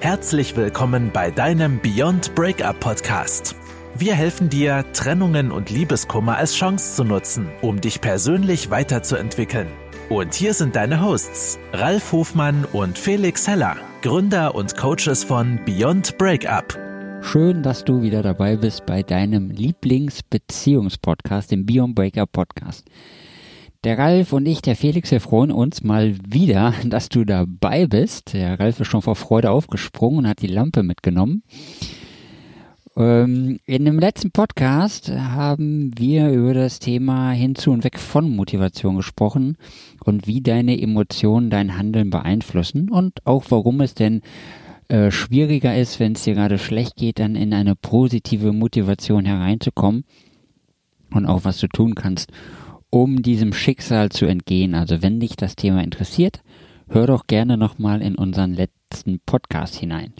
Herzlich 0.00 0.56
willkommen 0.56 1.10
bei 1.12 1.32
deinem 1.32 1.80
Beyond 1.80 2.32
Breakup 2.36 2.78
Podcast. 2.78 3.56
Wir 3.96 4.14
helfen 4.14 4.48
dir, 4.48 4.84
Trennungen 4.92 5.50
und 5.50 5.70
Liebeskummer 5.70 6.36
als 6.36 6.54
Chance 6.54 6.94
zu 6.94 7.02
nutzen, 7.02 7.48
um 7.62 7.80
dich 7.80 8.00
persönlich 8.00 8.70
weiterzuentwickeln. 8.70 9.66
Und 10.08 10.34
hier 10.34 10.54
sind 10.54 10.76
deine 10.76 11.02
Hosts, 11.02 11.58
Ralf 11.72 12.12
Hofmann 12.12 12.64
und 12.72 12.96
Felix 12.96 13.48
Heller, 13.48 13.76
Gründer 14.02 14.54
und 14.54 14.76
Coaches 14.76 15.24
von 15.24 15.58
Beyond 15.64 16.16
Breakup. 16.16 16.78
Schön, 17.20 17.64
dass 17.64 17.84
du 17.84 18.00
wieder 18.00 18.22
dabei 18.22 18.56
bist 18.56 18.86
bei 18.86 19.02
deinem 19.02 19.50
Lieblingsbeziehungspodcast, 19.50 21.50
dem 21.50 21.66
Beyond 21.66 21.96
Breakup 21.96 22.30
Podcast. 22.30 22.86
Der 23.84 23.96
Ralf 23.96 24.32
und 24.32 24.46
ich, 24.46 24.60
der 24.60 24.74
Felix, 24.74 25.12
wir 25.12 25.20
freuen 25.20 25.52
uns 25.52 25.84
mal 25.84 26.16
wieder, 26.26 26.74
dass 26.84 27.08
du 27.08 27.24
dabei 27.24 27.86
bist. 27.86 28.32
Der 28.32 28.58
Ralf 28.58 28.80
ist 28.80 28.88
schon 28.88 29.02
vor 29.02 29.14
Freude 29.14 29.52
aufgesprungen 29.52 30.18
und 30.18 30.28
hat 30.28 30.42
die 30.42 30.48
Lampe 30.48 30.82
mitgenommen. 30.82 31.44
Ähm, 32.96 33.60
in 33.66 33.84
dem 33.84 34.00
letzten 34.00 34.32
Podcast 34.32 35.12
haben 35.12 35.92
wir 35.96 36.30
über 36.32 36.54
das 36.54 36.80
Thema 36.80 37.30
hinzu 37.30 37.70
und 37.70 37.84
weg 37.84 38.00
von 38.00 38.34
Motivation 38.34 38.96
gesprochen 38.96 39.56
und 40.04 40.26
wie 40.26 40.40
deine 40.40 40.80
Emotionen 40.80 41.48
dein 41.48 41.78
Handeln 41.78 42.10
beeinflussen 42.10 42.90
und 42.90 43.24
auch 43.26 43.44
warum 43.50 43.80
es 43.80 43.94
denn 43.94 44.22
äh, 44.88 45.12
schwieriger 45.12 45.76
ist, 45.76 46.00
wenn 46.00 46.14
es 46.14 46.24
dir 46.24 46.34
gerade 46.34 46.58
schlecht 46.58 46.96
geht, 46.96 47.20
dann 47.20 47.36
in 47.36 47.54
eine 47.54 47.76
positive 47.76 48.52
Motivation 48.52 49.24
hereinzukommen 49.24 50.04
und 51.12 51.26
auch 51.26 51.44
was 51.44 51.58
du 51.58 51.68
tun 51.68 51.94
kannst, 51.94 52.32
um 52.90 53.22
diesem 53.22 53.52
Schicksal 53.52 54.10
zu 54.10 54.26
entgehen. 54.26 54.74
Also 54.74 55.02
wenn 55.02 55.20
dich 55.20 55.36
das 55.36 55.56
Thema 55.56 55.82
interessiert, 55.82 56.42
hör 56.88 57.06
doch 57.06 57.26
gerne 57.26 57.56
nochmal 57.56 58.02
in 58.02 58.14
unseren 58.14 58.54
letzten 58.54 59.20
Podcast 59.26 59.74
hinein. 59.74 60.12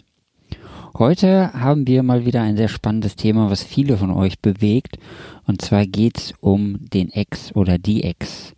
Heute 0.96 1.52
haben 1.52 1.86
wir 1.86 2.02
mal 2.02 2.26
wieder 2.26 2.42
ein 2.42 2.56
sehr 2.56 2.68
spannendes 2.68 3.14
Thema, 3.14 3.50
was 3.50 3.62
viele 3.62 3.96
von 3.96 4.10
euch 4.10 4.40
bewegt. 4.40 4.98
Und 5.46 5.62
zwar 5.62 5.86
geht's 5.86 6.34
um 6.40 6.78
den 6.92 7.10
Ex 7.10 7.54
oder 7.54 7.78
die 7.78 8.02
Ex. 8.02 8.54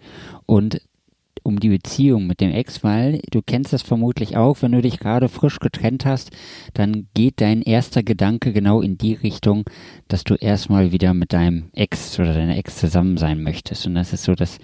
Und 0.46 0.80
um 1.42 1.60
die 1.60 1.68
Beziehung 1.68 2.26
mit 2.26 2.40
dem 2.40 2.50
Ex, 2.50 2.82
weil 2.84 3.20
du 3.30 3.42
kennst 3.42 3.72
das 3.72 3.82
vermutlich 3.82 4.36
auch, 4.36 4.62
wenn 4.62 4.72
du 4.72 4.82
dich 4.82 4.98
gerade 4.98 5.28
frisch 5.28 5.58
getrennt 5.58 6.04
hast, 6.04 6.30
dann 6.74 7.08
geht 7.14 7.40
dein 7.40 7.62
erster 7.62 8.02
Gedanke 8.02 8.52
genau 8.52 8.80
in 8.80 8.98
die 8.98 9.14
Richtung, 9.14 9.64
dass 10.08 10.24
du 10.24 10.34
erstmal 10.34 10.92
wieder 10.92 11.14
mit 11.14 11.32
deinem 11.32 11.70
Ex 11.72 12.18
oder 12.18 12.34
deiner 12.34 12.56
Ex 12.56 12.78
zusammen 12.78 13.16
sein 13.16 13.42
möchtest. 13.42 13.86
Und 13.86 13.94
das 13.94 14.12
ist 14.12 14.24
so 14.24 14.34
das 14.34 14.58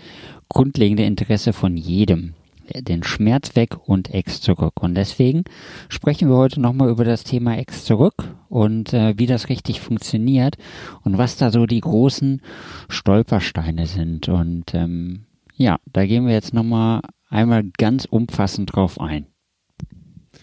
grundlegende 0.48 1.04
Interesse 1.04 1.52
von 1.52 1.76
jedem. 1.76 2.34
Den 2.74 3.04
Schmerz 3.04 3.54
weg 3.54 3.76
und 3.86 4.12
Ex 4.12 4.40
zurück. 4.40 4.82
Und 4.82 4.96
deswegen 4.96 5.44
sprechen 5.88 6.28
wir 6.28 6.36
heute 6.36 6.60
nochmal 6.60 6.90
über 6.90 7.04
das 7.04 7.22
Thema 7.22 7.56
Ex 7.56 7.84
zurück 7.84 8.34
und 8.48 8.92
äh, 8.92 9.14
wie 9.16 9.26
das 9.26 9.48
richtig 9.48 9.80
funktioniert 9.80 10.56
und 11.04 11.16
was 11.16 11.36
da 11.36 11.50
so 11.50 11.66
die 11.66 11.80
großen 11.80 12.42
Stolpersteine 12.88 13.86
sind. 13.86 14.28
Und 14.28 14.74
ähm, 14.74 15.26
ja, 15.56 15.78
da 15.90 16.04
gehen 16.06 16.26
wir 16.26 16.34
jetzt 16.34 16.52
nochmal 16.52 17.00
einmal 17.28 17.64
ganz 17.78 18.04
umfassend 18.04 18.74
drauf 18.74 19.00
ein. 19.00 19.26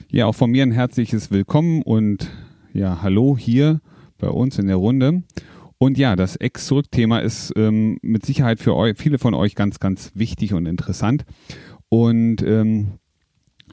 Ja, 0.10 0.26
auch 0.26 0.34
von 0.34 0.52
mir 0.52 0.64
ein 0.64 0.72
herzliches 0.72 1.32
Willkommen 1.32 1.84
und 1.84 2.30
ja, 2.74 3.02
hallo 3.02 3.38
hier 3.38 3.82
bei 4.18 4.28
uns 4.30 4.58
in 4.58 4.68
der 4.68 4.78
Runde. 4.78 5.24
Und 5.78 5.98
ja, 5.98 6.16
das 6.16 6.36
Ex-Zurück-Thema 6.36 7.20
ist 7.20 7.54
ähm, 7.56 7.98
mit 8.02 8.26
Sicherheit 8.26 8.60
für 8.60 8.76
euch, 8.76 8.98
viele 8.98 9.20
von 9.20 9.34
euch 9.34 9.54
ganz, 9.54 9.80
ganz 9.80 10.12
wichtig 10.16 10.54
und 10.54 10.66
interessant. 10.66 11.26
Und 11.90 12.42
ähm, 12.42 13.00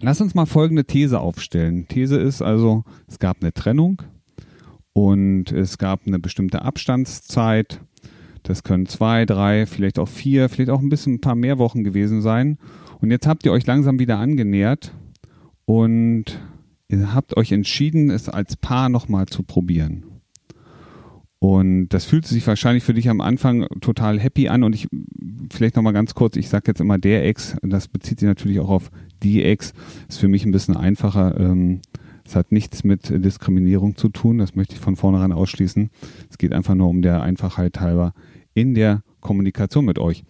lass 0.00 0.20
uns 0.20 0.34
mal 0.34 0.46
folgende 0.46 0.84
These 0.84 1.18
aufstellen. 1.20 1.86
These 1.88 2.18
ist 2.18 2.42
also, 2.42 2.84
es 3.06 3.18
gab 3.18 3.38
eine 3.40 3.54
Trennung 3.54 4.02
und 4.92 5.52
es 5.52 5.78
gab 5.78 6.06
eine 6.06 6.18
bestimmte 6.18 6.62
Abstandszeit 6.62 7.80
das 8.42 8.62
können 8.62 8.86
zwei, 8.86 9.26
drei, 9.26 9.66
vielleicht 9.66 9.98
auch 9.98 10.08
vier, 10.08 10.48
vielleicht 10.48 10.70
auch 10.70 10.80
ein 10.80 10.88
bisschen 10.88 11.14
ein 11.14 11.20
paar 11.20 11.34
mehr 11.34 11.58
Wochen 11.58 11.84
gewesen 11.84 12.22
sein. 12.22 12.58
Und 13.00 13.10
jetzt 13.10 13.26
habt 13.26 13.44
ihr 13.46 13.52
euch 13.52 13.66
langsam 13.66 13.98
wieder 13.98 14.18
angenähert 14.18 14.92
und 15.64 16.24
ihr 16.88 17.14
habt 17.14 17.36
euch 17.36 17.52
entschieden, 17.52 18.10
es 18.10 18.28
als 18.28 18.56
Paar 18.56 18.88
nochmal 18.88 19.26
zu 19.26 19.42
probieren. 19.42 20.04
Und 21.38 21.88
das 21.88 22.04
fühlt 22.04 22.26
sich 22.26 22.46
wahrscheinlich 22.46 22.84
für 22.84 22.92
dich 22.92 23.08
am 23.08 23.22
Anfang 23.22 23.66
total 23.80 24.20
happy 24.20 24.48
an. 24.48 24.62
Und 24.62 24.74
ich, 24.74 24.88
vielleicht 25.50 25.74
nochmal 25.74 25.94
ganz 25.94 26.14
kurz, 26.14 26.36
ich 26.36 26.50
sage 26.50 26.64
jetzt 26.66 26.82
immer 26.82 26.98
der 26.98 27.24
Ex, 27.24 27.56
das 27.62 27.88
bezieht 27.88 28.20
sich 28.20 28.26
natürlich 28.26 28.60
auch 28.60 28.68
auf 28.68 28.90
die 29.22 29.42
Ex, 29.42 29.72
ist 30.06 30.18
für 30.18 30.28
mich 30.28 30.44
ein 30.44 30.52
bisschen 30.52 30.76
einfacher. 30.76 31.40
Ähm, 31.40 31.80
es 32.26 32.36
hat 32.36 32.52
nichts 32.52 32.84
mit 32.84 33.08
Diskriminierung 33.08 33.96
zu 33.96 34.10
tun, 34.10 34.38
das 34.38 34.54
möchte 34.54 34.74
ich 34.74 34.80
von 34.80 34.96
vornherein 34.96 35.32
ausschließen. 35.32 35.90
Es 36.28 36.36
geht 36.36 36.52
einfach 36.52 36.74
nur 36.74 36.88
um 36.88 37.00
der 37.00 37.22
Einfachheit 37.22 37.80
halber 37.80 38.12
in 38.54 38.74
der 38.74 39.02
Kommunikation 39.20 39.84
mit 39.84 39.98
euch. 39.98 40.24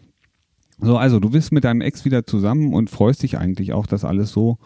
So, 0.79 0.97
also 0.97 1.21
du 1.21 1.31
bist 1.31 1.53
mit 1.53 1.65
deinem 1.65 1.83
Ex 1.83 2.05
wieder 2.05 2.25
zusammen 2.25 2.73
und 2.73 2.91
freust 2.91 3.23
dich 3.23 3.39
eigentlich 3.39 3.73
auch, 3.73 3.87
dass 3.87 4.05
alles 4.05 4.33
so 4.33 4.59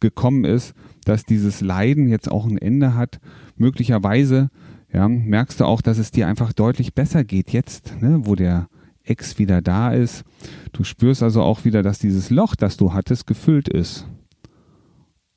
gekommen 0.00 0.44
ist, 0.44 0.74
dass 1.04 1.24
dieses 1.24 1.60
Leiden 1.60 2.08
jetzt 2.08 2.30
auch 2.30 2.46
ein 2.46 2.58
Ende 2.58 2.94
hat. 2.94 3.20
Möglicherweise 3.56 4.50
ja, 4.92 5.08
merkst 5.08 5.60
du 5.60 5.64
auch, 5.64 5.80
dass 5.80 5.96
es 5.98 6.10
dir 6.10 6.26
einfach 6.26 6.52
deutlich 6.52 6.94
besser 6.94 7.24
geht 7.24 7.50
jetzt, 7.50 8.00
ne, 8.02 8.20
wo 8.24 8.34
der 8.34 8.68
Ex 9.04 9.38
wieder 9.38 9.62
da 9.62 9.92
ist. 9.92 10.24
Du 10.72 10.84
spürst 10.84 11.22
also 11.22 11.42
auch 11.42 11.64
wieder, 11.64 11.82
dass 11.82 11.98
dieses 11.98 12.30
Loch, 12.30 12.54
das 12.54 12.76
du 12.76 12.92
hattest, 12.92 13.26
gefüllt 13.26 13.68
ist. 13.68 14.06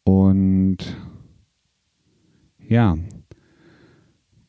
Und 0.04 0.78
ja, 2.68 2.98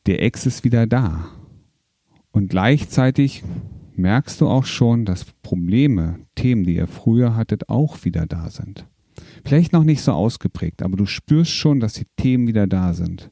der 0.05 0.21
Ex 0.21 0.45
ist 0.45 0.63
wieder 0.63 0.85
da. 0.85 1.29
Und 2.37 2.49
gleichzeitig 2.49 3.43
merkst 3.95 4.41
du 4.41 4.47
auch 4.47 4.65
schon, 4.65 5.05
dass 5.05 5.25
Probleme, 5.41 6.19
Themen, 6.35 6.65
die 6.65 6.75
ihr 6.75 6.85
früher 6.85 7.35
hattet, 7.35 7.67
auch 7.67 8.05
wieder 8.05 8.27
da 8.27 8.51
sind. 8.51 8.85
Vielleicht 9.43 9.73
noch 9.73 9.83
nicht 9.83 10.03
so 10.03 10.11
ausgeprägt, 10.11 10.83
aber 10.83 10.97
du 10.97 11.07
spürst 11.07 11.49
schon, 11.49 11.79
dass 11.79 11.93
die 11.93 12.05
Themen 12.15 12.45
wieder 12.45 12.67
da 12.67 12.93
sind. 12.93 13.31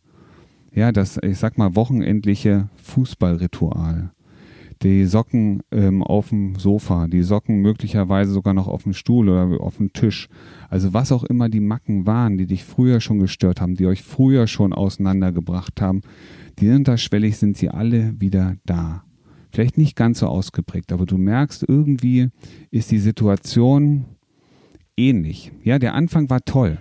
Ja, 0.74 0.92
das, 0.92 1.20
ich 1.22 1.38
sag 1.38 1.60
mal, 1.60 1.76
wochenendliche 1.76 2.70
Fußballritual. 2.78 4.12
Die 4.86 5.06
Socken 5.06 5.64
ähm, 5.72 6.04
auf 6.04 6.30
dem 6.30 6.60
Sofa, 6.60 7.08
die 7.08 7.24
Socken 7.24 7.60
möglicherweise 7.60 8.32
sogar 8.32 8.54
noch 8.54 8.68
auf 8.68 8.84
dem 8.84 8.94
Stuhl 8.94 9.30
oder 9.30 9.60
auf 9.60 9.78
dem 9.78 9.94
Tisch. 9.94 10.30
Also 10.70 10.94
was 10.94 11.12
auch 11.12 11.24
immer 11.24 11.50
die 11.50 11.60
Macken 11.60 12.06
waren, 12.06 12.38
die 12.38 12.46
dich 12.46 12.64
früher 12.64 13.02
schon 13.02 13.18
gestört 13.18 13.62
haben, 13.62 13.74
die 13.74 13.88
euch 13.88 14.04
früher 14.04 14.46
schon 14.46 14.74
auseinandergebracht 14.74 15.82
haben, 15.82 16.04
die 16.60 16.70
unterschwellig 16.70 17.38
sind 17.38 17.58
sie 17.58 17.70
alle 17.70 18.14
wieder 18.22 18.58
da. 18.64 19.04
Vielleicht 19.52 19.80
nicht 19.80 19.96
ganz 19.96 20.20
so 20.20 20.28
ausgeprägt, 20.28 20.92
aber 20.92 21.08
du 21.08 21.18
merkst, 21.18 21.66
irgendwie 21.68 22.30
ist 22.70 22.92
die 22.92 23.00
Situation 23.00 24.06
ähnlich. 24.96 25.52
Ja, 25.64 25.80
der 25.80 25.96
Anfang 25.96 26.30
war 26.30 26.46
toll. 26.46 26.78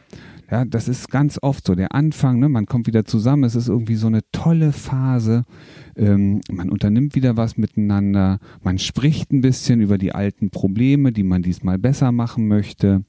Ja, 0.51 0.65
das 0.65 0.89
ist 0.89 1.11
ganz 1.11 1.39
oft 1.41 1.67
so. 1.67 1.75
Der 1.75 1.95
Anfang, 1.95 2.39
ne, 2.39 2.49
man 2.49 2.67
kommt 2.67 2.87
wieder 2.87 3.05
zusammen, 3.05 3.45
es 3.45 3.55
ist 3.55 3.69
irgendwie 3.69 3.95
so 3.95 4.09
eine 4.09 4.21
tolle 4.31 4.73
Phase. 4.73 5.45
Ähm, 5.97 6.41
man 6.51 6.71
unternimmt 6.71 7.15
wieder 7.15 7.37
was 7.37 7.57
miteinander, 7.57 8.39
man 8.63 8.79
spricht 8.79 9.33
ein 9.33 9.41
bisschen 9.41 9.81
über 9.81 9.97
die 9.97 10.13
alten 10.13 10.51
Probleme, 10.51 11.13
die 11.13 11.23
man 11.23 11.43
diesmal 11.43 11.79
besser 11.79 12.13
machen 12.13 12.47
möchte. 12.47 13.05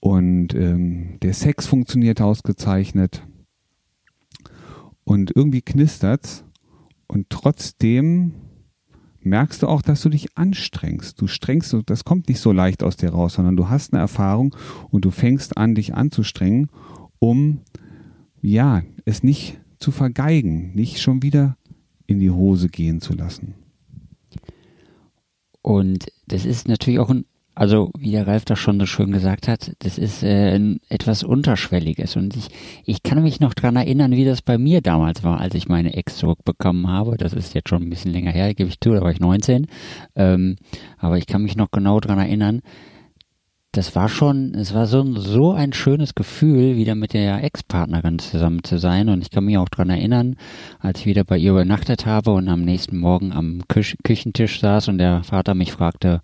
Und 0.00 0.54
ähm, 0.54 1.18
der 1.22 1.34
Sex 1.34 1.66
funktioniert 1.66 2.20
ausgezeichnet 2.20 3.26
und 5.04 5.32
irgendwie 5.34 5.62
knistert's 5.62 6.44
und 7.06 7.30
trotzdem 7.30 8.34
merkst 9.26 9.62
du 9.62 9.66
auch, 9.66 9.82
dass 9.82 10.02
du 10.02 10.08
dich 10.08 10.36
anstrengst. 10.36 11.20
Du 11.20 11.26
strengst, 11.26 11.76
das 11.86 12.04
kommt 12.04 12.28
nicht 12.28 12.40
so 12.40 12.52
leicht 12.52 12.82
aus 12.82 12.96
dir 12.96 13.10
raus, 13.10 13.34
sondern 13.34 13.56
du 13.56 13.68
hast 13.68 13.92
eine 13.92 14.00
Erfahrung 14.00 14.56
und 14.90 15.04
du 15.04 15.10
fängst 15.10 15.56
an, 15.58 15.74
dich 15.74 15.94
anzustrengen, 15.94 16.70
um 17.18 17.60
ja, 18.40 18.82
es 19.04 19.22
nicht 19.22 19.58
zu 19.78 19.90
vergeigen, 19.90 20.72
nicht 20.74 21.00
schon 21.00 21.22
wieder 21.22 21.56
in 22.06 22.20
die 22.20 22.30
Hose 22.30 22.68
gehen 22.68 23.00
zu 23.00 23.12
lassen. 23.14 23.54
Und 25.62 26.06
das 26.28 26.44
ist 26.44 26.68
natürlich 26.68 27.00
auch 27.00 27.10
ein 27.10 27.26
also, 27.58 27.90
wie 27.98 28.10
der 28.10 28.26
Ralf 28.26 28.44
das 28.44 28.58
schon 28.58 28.78
so 28.78 28.84
schön 28.84 29.12
gesagt 29.12 29.48
hat, 29.48 29.72
das 29.78 29.96
ist 29.96 30.22
äh, 30.22 30.60
etwas 30.90 31.22
Unterschwelliges. 31.22 32.14
Und 32.14 32.36
ich, 32.36 32.48
ich 32.84 33.02
kann 33.02 33.22
mich 33.22 33.40
noch 33.40 33.54
dran 33.54 33.76
erinnern, 33.76 34.12
wie 34.12 34.26
das 34.26 34.42
bei 34.42 34.58
mir 34.58 34.82
damals 34.82 35.24
war, 35.24 35.40
als 35.40 35.54
ich 35.54 35.66
meine 35.66 35.94
Ex 35.94 36.18
zurückbekommen 36.18 36.86
habe. 36.86 37.16
Das 37.16 37.32
ist 37.32 37.54
jetzt 37.54 37.70
schon 37.70 37.82
ein 37.82 37.88
bisschen 37.88 38.12
länger 38.12 38.30
her, 38.30 38.52
gebe 38.52 38.68
ich 38.68 38.78
zu, 38.78 38.92
da 38.92 39.00
war 39.00 39.10
ich 39.10 39.20
19. 39.20 39.68
Ähm, 40.16 40.56
aber 40.98 41.16
ich 41.16 41.26
kann 41.26 41.42
mich 41.42 41.56
noch 41.56 41.70
genau 41.70 41.98
dran 41.98 42.18
erinnern. 42.18 42.60
Das 43.72 43.96
war 43.96 44.10
schon, 44.10 44.54
es 44.54 44.74
war 44.74 44.86
so, 44.86 45.14
so 45.14 45.52
ein 45.52 45.72
schönes 45.72 46.14
Gefühl, 46.14 46.76
wieder 46.76 46.94
mit 46.94 47.14
der 47.14 47.42
Ex-Partnerin 47.42 48.18
zusammen 48.18 48.64
zu 48.64 48.78
sein. 48.78 49.08
Und 49.08 49.22
ich 49.22 49.30
kann 49.30 49.46
mich 49.46 49.56
auch 49.56 49.70
dran 49.70 49.88
erinnern, 49.88 50.36
als 50.78 51.00
ich 51.00 51.06
wieder 51.06 51.24
bei 51.24 51.38
ihr 51.38 51.52
übernachtet 51.52 52.04
habe 52.04 52.32
und 52.32 52.50
am 52.50 52.60
nächsten 52.66 52.98
Morgen 52.98 53.32
am 53.32 53.62
Küch 53.66 53.96
Küchentisch 54.04 54.60
saß 54.60 54.88
und 54.88 54.98
der 54.98 55.22
Vater 55.24 55.54
mich 55.54 55.72
fragte, 55.72 56.20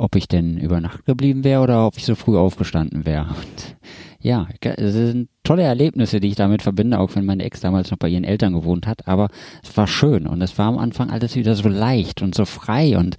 ob 0.00 0.16
ich 0.16 0.28
denn 0.28 0.56
über 0.56 0.80
Nacht 0.80 1.04
geblieben 1.04 1.44
wäre 1.44 1.62
oder 1.62 1.86
ob 1.86 1.96
ich 1.96 2.06
so 2.06 2.14
früh 2.14 2.36
aufgestanden 2.36 3.04
wäre. 3.04 3.28
Und 3.28 3.76
ja, 4.20 4.48
es 4.62 4.94
sind 4.94 5.28
tolle 5.44 5.62
Erlebnisse, 5.62 6.20
die 6.20 6.28
ich 6.28 6.36
damit 6.36 6.62
verbinde, 6.62 6.98
auch 6.98 7.14
wenn 7.14 7.26
meine 7.26 7.44
Ex 7.44 7.60
damals 7.60 7.90
noch 7.90 7.98
bei 7.98 8.08
ihren 8.08 8.24
Eltern 8.24 8.54
gewohnt 8.54 8.86
hat. 8.86 9.06
Aber 9.06 9.28
es 9.62 9.76
war 9.76 9.86
schön 9.86 10.26
und 10.26 10.40
es 10.42 10.56
war 10.58 10.68
am 10.68 10.78
Anfang 10.78 11.10
alles 11.10 11.36
wieder 11.36 11.54
so 11.54 11.68
leicht 11.68 12.22
und 12.22 12.34
so 12.34 12.46
frei 12.46 12.96
und 12.96 13.16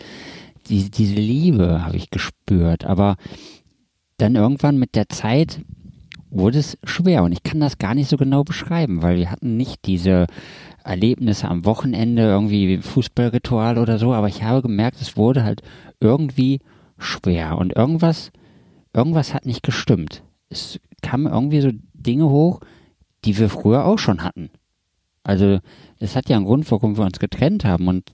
die, 0.70 0.90
diese 0.90 1.16
Liebe 1.16 1.86
habe 1.86 1.98
ich 1.98 2.10
gespürt. 2.10 2.86
Aber 2.86 3.16
dann 4.18 4.36
irgendwann 4.36 4.78
mit 4.78 4.96
der 4.96 5.10
Zeit 5.10 5.62
wurde 6.32 6.60
es 6.60 6.78
schwer 6.84 7.24
und 7.24 7.32
ich 7.34 7.44
kann 7.44 7.60
das 7.60 7.78
gar 7.78 7.94
nicht 7.94 8.10
so 8.10 8.18
genau 8.18 8.44
beschreiben, 8.44 9.02
weil 9.02 9.18
wir 9.18 9.30
hatten 9.30 9.58
nicht 9.58 9.86
diese 9.86 10.28
Erlebnisse 10.84 11.48
am 11.48 11.66
Wochenende, 11.66 12.24
irgendwie 12.24 12.78
Fußballritual 12.78 13.78
oder 13.78 14.00
so, 14.00 14.14
aber 14.14 14.28
ich 14.28 14.42
habe 14.42 14.62
gemerkt, 14.62 15.00
es 15.02 15.18
wurde 15.18 15.44
halt 15.44 15.62
irgendwie 16.00 16.60
schwer 16.98 17.58
und 17.58 17.76
irgendwas, 17.76 18.32
irgendwas 18.94 19.34
hat 19.34 19.46
nicht 19.46 19.64
gestimmt. 19.64 20.24
Es 20.50 20.80
kamen 21.02 21.32
irgendwie 21.32 21.62
so 21.62 21.70
Dinge 21.94 22.30
hoch, 22.30 22.62
die 23.26 23.38
wir 23.38 23.50
früher 23.50 23.86
auch 23.86 24.00
schon 24.00 24.24
hatten. 24.24 24.50
Also, 25.24 25.60
das 26.00 26.16
hat 26.16 26.30
ja 26.30 26.38
einen 26.38 26.46
Grund, 26.46 26.70
warum 26.72 26.98
wir 26.98 27.06
uns 27.06 27.20
getrennt 27.20 27.64
haben 27.64 27.88
und 27.88 28.12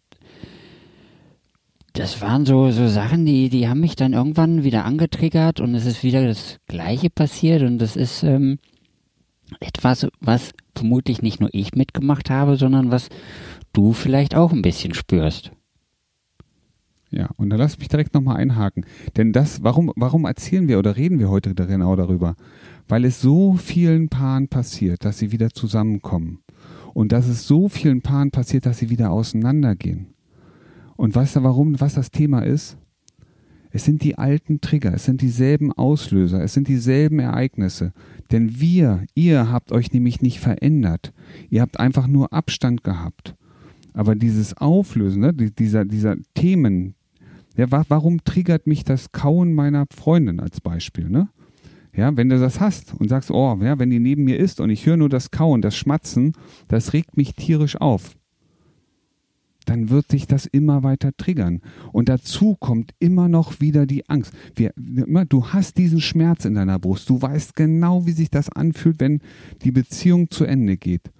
das 1.97 2.21
waren 2.21 2.45
so, 2.45 2.69
so 2.69 2.87
Sachen, 2.87 3.25
die, 3.25 3.49
die 3.49 3.67
haben 3.67 3.79
mich 3.79 3.95
dann 3.95 4.13
irgendwann 4.13 4.63
wieder 4.63 4.85
angetriggert 4.85 5.59
und 5.59 5.73
es 5.73 5.85
ist 5.85 6.03
wieder 6.03 6.25
das 6.27 6.57
Gleiche 6.67 7.09
passiert 7.09 7.63
und 7.63 7.79
das 7.79 7.95
ist 7.95 8.23
ähm, 8.23 8.59
etwas, 9.59 10.07
was 10.19 10.51
vermutlich 10.75 11.23
nicht 11.23 11.39
nur 11.39 11.49
ich 11.53 11.73
mitgemacht 11.73 12.29
habe, 12.29 12.55
sondern 12.55 12.91
was 12.91 13.09
du 13.73 13.93
vielleicht 13.93 14.35
auch 14.35 14.51
ein 14.51 14.61
bisschen 14.61 14.93
spürst. 14.93 15.51
Ja, 17.09 17.29
und 17.37 17.49
da 17.49 17.55
lass 17.55 17.79
mich 17.79 17.87
direkt 17.87 18.13
nochmal 18.13 18.37
einhaken. 18.37 18.85
Denn 19.15 19.31
das, 19.31 19.63
warum, 19.63 19.91
warum 19.95 20.25
erzählen 20.25 20.67
wir 20.67 20.77
oder 20.77 20.97
reden 20.97 21.19
wir 21.19 21.29
heute 21.29 21.55
genau 21.55 21.95
darüber? 21.95 22.35
Weil 22.87 23.05
es 23.05 23.21
so 23.21 23.53
vielen 23.53 24.09
Paaren 24.09 24.49
passiert, 24.49 25.05
dass 25.05 25.17
sie 25.17 25.31
wieder 25.31 25.49
zusammenkommen. 25.49 26.39
Und 26.93 27.11
dass 27.11 27.27
es 27.27 27.47
so 27.47 27.69
vielen 27.69 28.01
Paaren 28.01 28.31
passiert, 28.31 28.65
dass 28.65 28.79
sie 28.79 28.89
wieder 28.89 29.11
auseinandergehen. 29.11 30.16
Und 30.97 31.15
weißt 31.15 31.37
du 31.37 31.43
warum, 31.43 31.79
was 31.79 31.93
das 31.93 32.11
Thema 32.11 32.41
ist? 32.41 32.77
Es 33.69 33.85
sind 33.85 34.03
die 34.03 34.17
alten 34.17 34.59
Trigger, 34.61 34.93
es 34.93 35.05
sind 35.05 35.21
dieselben 35.21 35.71
Auslöser, 35.71 36.43
es 36.43 36.53
sind 36.53 36.67
dieselben 36.67 37.19
Ereignisse. 37.19 37.93
Denn 38.31 38.59
wir, 38.59 39.05
ihr 39.13 39.51
habt 39.51 39.71
euch 39.71 39.91
nämlich 39.93 40.21
nicht 40.21 40.39
verändert. 40.39 41.13
Ihr 41.49 41.61
habt 41.61 41.79
einfach 41.79 42.07
nur 42.07 42.33
Abstand 42.33 42.83
gehabt. 42.83 43.35
Aber 43.93 44.15
dieses 44.15 44.57
Auflösen, 44.57 45.21
ne, 45.21 45.33
dieser, 45.33 45.85
dieser 45.85 46.15
Themen, 46.33 46.95
ja, 47.55 47.67
warum 47.69 48.23
triggert 48.23 48.67
mich 48.67 48.83
das 48.83 49.11
Kauen 49.11 49.53
meiner 49.53 49.85
Freundin 49.95 50.39
als 50.39 50.61
Beispiel, 50.61 51.09
ne? 51.09 51.29
Ja, 51.95 52.15
wenn 52.15 52.29
du 52.29 52.39
das 52.39 52.59
hast 52.59 52.93
und 52.93 53.09
sagst, 53.09 53.31
oh, 53.31 53.57
ja, 53.59 53.79
wenn 53.79 53.89
die 53.89 53.99
neben 53.99 54.23
mir 54.23 54.37
ist 54.37 54.59
und 54.59 54.69
ich 54.69 54.85
höre 54.85 54.97
nur 54.97 55.09
das 55.09 55.31
Kauen, 55.31 55.63
das 55.63 55.75
Schmatzen, 55.75 56.33
das 56.67 56.93
regt 56.93 57.17
mich 57.17 57.33
tierisch 57.33 57.75
auf 57.75 58.15
dann 59.67 59.89
wird 59.89 60.09
sich 60.09 60.27
das 60.27 60.45
immer 60.45 60.83
weiter 60.83 61.11
triggern. 61.15 61.61
Und 61.91 62.09
dazu 62.09 62.55
kommt 62.55 62.93
immer 62.99 63.27
noch 63.27 63.59
wieder 63.59 63.85
die 63.85 64.09
Angst. 64.09 64.33
Wir, 64.55 64.73
du 64.75 65.47
hast 65.47 65.77
diesen 65.77 66.01
Schmerz 66.01 66.45
in 66.45 66.55
deiner 66.55 66.79
Brust. 66.79 67.09
Du 67.09 67.21
weißt 67.21 67.55
genau, 67.55 68.05
wie 68.05 68.13
sich 68.13 68.29
das 68.29 68.49
anfühlt, 68.49 68.99
wenn 68.99 69.21
die 69.63 69.71
Beziehung 69.71 70.29
zu 70.29 70.45
Ende 70.45 70.77
geht. 70.77 71.11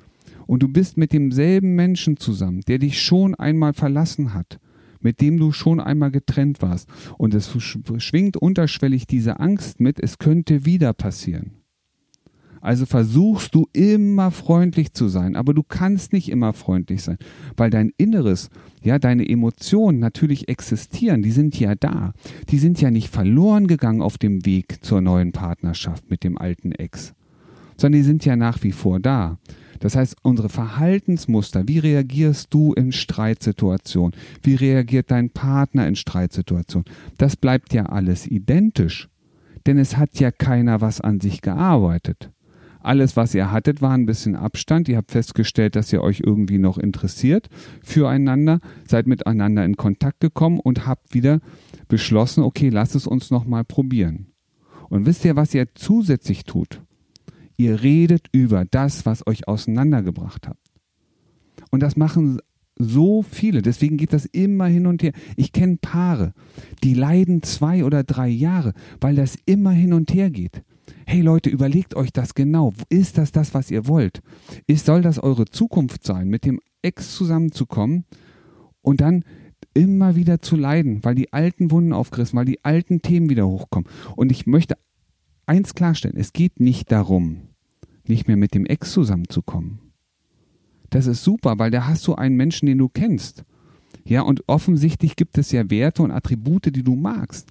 Und 0.45 0.63
du 0.63 0.69
bist 0.69 0.97
mit 0.97 1.11
demselben 1.11 1.75
Menschen 1.75 2.17
zusammen, 2.17 2.61
der 2.67 2.79
dich 2.79 3.01
schon 3.01 3.35
einmal 3.35 3.73
verlassen 3.73 4.33
hat, 4.33 4.59
mit 5.01 5.19
dem 5.19 5.37
du 5.37 5.51
schon 5.51 5.81
einmal 5.81 6.09
getrennt 6.09 6.61
warst. 6.61 6.87
Und 7.17 7.33
es 7.33 7.51
schwingt 7.61 8.37
unterschwellig 8.37 9.07
diese 9.07 9.41
Angst 9.41 9.81
mit, 9.81 9.99
es 9.99 10.19
könnte 10.19 10.65
wieder 10.65 10.93
passieren. 10.93 11.51
Also 12.67 12.85
versuchst 12.85 13.55
du 13.55 13.69
immer 13.71 14.29
freundlich 14.29 14.91
zu 14.91 15.07
sein, 15.07 15.37
aber 15.37 15.53
du 15.53 15.63
kannst 15.63 16.11
nicht 16.11 16.27
immer 16.27 16.51
freundlich 16.51 17.01
sein, 17.01 17.17
weil 17.55 17.69
dein 17.69 17.93
Inneres, 17.97 18.49
ja, 18.83 18.99
deine 18.99 19.25
Emotionen 19.25 19.99
natürlich 19.99 20.49
existieren, 20.49 21.21
die 21.21 21.31
sind 21.31 21.57
ja 21.57 21.75
da. 21.75 22.11
Die 22.49 22.57
sind 22.57 22.81
ja 22.81 22.91
nicht 22.91 23.07
verloren 23.07 23.67
gegangen 23.67 24.01
auf 24.01 24.17
dem 24.17 24.45
Weg 24.45 24.83
zur 24.83 24.99
neuen 24.99 25.31
Partnerschaft 25.31 26.09
mit 26.09 26.25
dem 26.25 26.37
alten 26.37 26.73
Ex, 26.73 27.13
sondern 27.77 28.01
die 28.01 28.05
sind 28.05 28.25
ja 28.25 28.35
nach 28.35 28.61
wie 28.63 28.73
vor 28.73 28.99
da. 28.99 29.39
Das 29.79 29.95
heißt, 29.95 30.17
unsere 30.21 30.49
Verhaltensmuster, 30.49 31.69
wie 31.69 31.79
reagierst 31.79 32.53
du 32.53 32.73
in 32.73 32.91
Streitsituationen? 32.91 34.13
Wie 34.43 34.55
reagiert 34.55 35.09
dein 35.09 35.29
Partner 35.29 35.87
in 35.87 35.95
Streitsituationen? 35.95 36.85
Das 37.17 37.37
bleibt 37.37 37.73
ja 37.73 37.85
alles 37.85 38.27
identisch. 38.27 39.07
Denn 39.65 39.77
es 39.77 39.95
hat 39.95 40.19
ja 40.19 40.31
keiner 40.31 40.81
was 40.81 40.99
an 40.99 41.21
sich 41.21 41.41
gearbeitet. 41.41 42.29
Alles, 42.87 43.17
was 43.17 43.35
ihr 43.35 43.51
hattet, 43.51 43.81
war 43.81 43.91
ein 43.91 44.05
bisschen 44.05 44.37
Abstand. 44.37 44.87
Ihr 44.87 44.95
habt 44.95 45.11
festgestellt, 45.11 45.75
dass 45.75 45.91
ihr 45.91 46.01
euch 46.01 46.21
irgendwie 46.25 46.57
noch 46.57 46.77
interessiert 46.77 47.49
füreinander, 47.83 48.61
seid 48.87 49.07
miteinander 49.07 49.65
in 49.65 49.75
Kontakt 49.75 50.21
gekommen 50.21 50.57
und 50.61 50.87
habt 50.87 51.13
wieder 51.13 51.41
beschlossen, 51.89 52.43
okay, 52.43 52.69
lasst 52.69 52.95
es 52.95 53.05
uns 53.05 53.29
nochmal 53.29 53.65
probieren. 53.65 54.27
Und 54.87 55.05
wisst 55.05 55.25
ihr, 55.25 55.35
was 55.35 55.53
ihr 55.53 55.67
zusätzlich 55.75 56.45
tut? 56.45 56.81
Ihr 57.57 57.83
redet 57.83 58.29
über 58.31 58.63
das, 58.63 59.05
was 59.05 59.27
euch 59.27 59.49
auseinandergebracht 59.49 60.47
hat. 60.47 60.57
Und 61.71 61.83
das 61.83 61.97
machen 61.97 62.39
so 62.77 63.21
viele. 63.21 63.61
Deswegen 63.61 63.97
geht 63.97 64.13
das 64.13 64.25
immer 64.27 64.67
hin 64.67 64.87
und 64.87 65.03
her. 65.03 65.11
Ich 65.35 65.51
kenne 65.51 65.77
Paare, 65.81 66.33
die 66.85 66.93
leiden 66.93 67.43
zwei 67.43 67.83
oder 67.83 68.05
drei 68.05 68.29
Jahre, 68.29 68.71
weil 69.01 69.15
das 69.17 69.35
immer 69.45 69.71
hin 69.71 69.91
und 69.91 70.13
her 70.13 70.29
geht 70.29 70.63
hey 71.05 71.21
Leute, 71.21 71.49
überlegt 71.49 71.95
euch 71.95 72.11
das 72.11 72.33
genau. 72.33 72.73
Ist 72.89 73.17
das 73.17 73.31
das, 73.31 73.53
was 73.53 73.71
ihr 73.71 73.87
wollt? 73.87 74.21
Ist, 74.67 74.85
soll 74.85 75.01
das 75.01 75.19
eure 75.19 75.45
Zukunft 75.45 76.03
sein, 76.03 76.27
mit 76.27 76.45
dem 76.45 76.59
Ex 76.81 77.15
zusammenzukommen 77.15 78.05
und 78.81 79.01
dann 79.01 79.23
immer 79.73 80.15
wieder 80.15 80.41
zu 80.41 80.55
leiden, 80.55 81.03
weil 81.03 81.15
die 81.15 81.33
alten 81.33 81.71
Wunden 81.71 81.93
aufgerissen, 81.93 82.37
weil 82.37 82.45
die 82.45 82.63
alten 82.63 83.01
Themen 83.01 83.29
wieder 83.29 83.47
hochkommen. 83.47 83.89
Und 84.15 84.31
ich 84.31 84.47
möchte 84.47 84.75
eins 85.45 85.75
klarstellen, 85.75 86.17
es 86.17 86.33
geht 86.33 86.59
nicht 86.59 86.91
darum, 86.91 87.49
nicht 88.05 88.27
mehr 88.27 88.37
mit 88.37 88.53
dem 88.53 88.65
Ex 88.65 88.91
zusammenzukommen. 88.91 89.79
Das 90.89 91.05
ist 91.05 91.23
super, 91.23 91.59
weil 91.59 91.71
da 91.71 91.85
hast 91.85 92.07
du 92.07 92.15
einen 92.15 92.37
Menschen, 92.37 92.65
den 92.65 92.77
du 92.77 92.89
kennst. 92.89 93.43
Ja, 94.05 94.21
und 94.21 94.43
offensichtlich 94.47 95.15
gibt 95.15 95.37
es 95.37 95.51
ja 95.51 95.69
Werte 95.69 96.01
und 96.01 96.11
Attribute, 96.11 96.73
die 96.73 96.83
du 96.83 96.95
magst. 96.95 97.49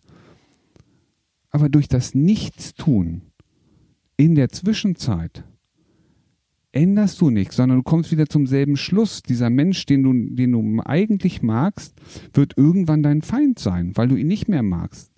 Aber 1.56 1.70
durch 1.70 1.88
das 1.88 2.14
Nichtstun 2.14 3.22
in 4.18 4.34
der 4.34 4.50
Zwischenzeit 4.50 5.42
änderst 6.72 7.18
du 7.22 7.30
nichts, 7.30 7.56
sondern 7.56 7.78
du 7.78 7.82
kommst 7.82 8.12
wieder 8.12 8.26
zum 8.26 8.46
selben 8.46 8.76
Schluss. 8.76 9.22
Dieser 9.22 9.48
Mensch, 9.48 9.86
den 9.86 10.02
du, 10.02 10.12
den 10.12 10.52
du 10.52 10.82
eigentlich 10.84 11.40
magst, 11.40 11.94
wird 12.34 12.58
irgendwann 12.58 13.02
dein 13.02 13.22
Feind 13.22 13.58
sein, 13.58 13.92
weil 13.94 14.08
du 14.08 14.16
ihn 14.16 14.26
nicht 14.26 14.48
mehr 14.48 14.62
magst. 14.62 15.10